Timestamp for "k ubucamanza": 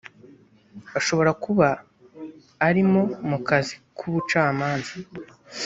3.97-4.93